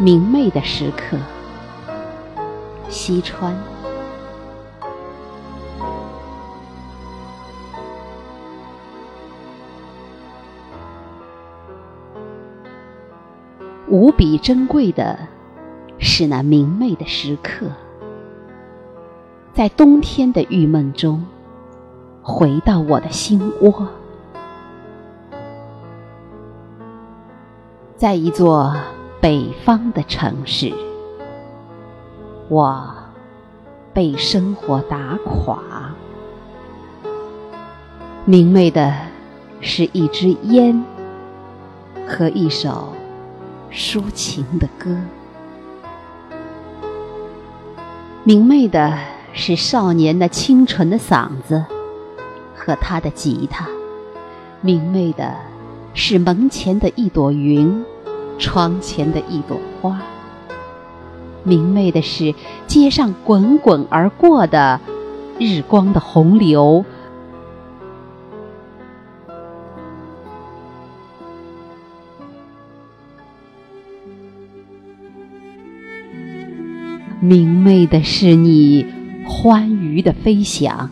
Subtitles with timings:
[0.00, 1.16] 明媚的时刻，
[2.88, 3.54] 西川。
[13.86, 15.16] 无比珍贵的
[15.98, 17.66] 是那明媚的时刻，
[19.52, 21.24] 在冬天的郁闷中，
[22.20, 23.86] 回到我的心窝，
[27.96, 28.74] 在一座
[29.24, 30.70] 北方的城市，
[32.50, 32.94] 我
[33.94, 35.62] 被生活打垮。
[38.26, 38.94] 明媚的
[39.62, 40.84] 是一支烟
[42.06, 42.92] 和一首。
[43.72, 44.94] 抒情的歌，
[48.24, 48.92] 明媚的
[49.32, 51.64] 是少年那清纯的嗓子
[52.54, 53.66] 和他的吉他，
[54.60, 55.34] 明媚的
[55.94, 57.84] 是门前的一朵云，
[58.38, 60.02] 窗前的一朵花，
[61.42, 62.34] 明媚的是
[62.66, 64.80] 街上滚滚而过的
[65.38, 66.84] 日光的洪流。
[77.20, 78.86] 明媚的是你
[79.26, 80.90] 欢愉的飞翔，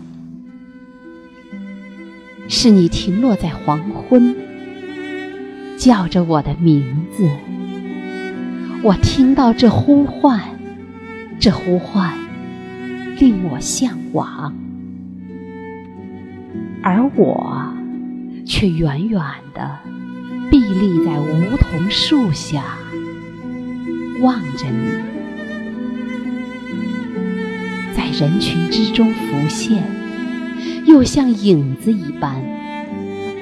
[2.48, 4.34] 是你停落在黄昏，
[5.82, 7.28] 叫着我的名字。
[8.84, 10.40] 我听到这呼唤，
[11.40, 12.14] 这呼唤
[13.18, 14.54] 令我向往，
[16.84, 17.74] 而我
[18.46, 19.20] 却远远
[19.52, 19.76] 的
[20.52, 22.62] 屹立在梧桐树下，
[24.20, 24.86] 望着你。
[27.92, 29.82] 在人群之中浮现，
[30.86, 32.36] 又像影子一般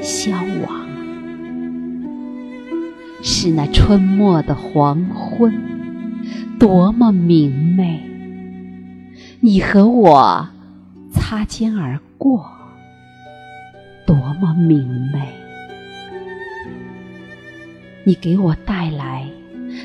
[0.01, 0.31] 消
[0.67, 0.80] 亡。
[3.23, 5.53] 是那春末的黄昏，
[6.59, 8.01] 多么明媚！
[9.41, 10.49] 你和我
[11.13, 12.51] 擦肩而过，
[14.07, 15.29] 多么明媚！
[18.05, 19.27] 你给我带来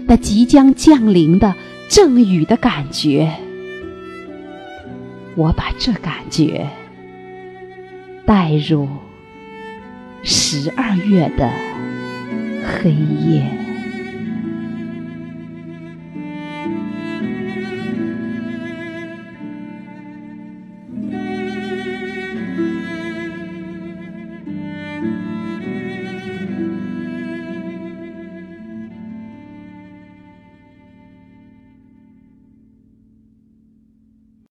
[0.07, 1.53] 那即将降临的
[1.90, 3.34] 阵雨的感觉。
[5.35, 6.69] 我把这感觉
[8.25, 8.88] 带入
[10.23, 11.52] 十二月的
[12.75, 13.64] 黑夜。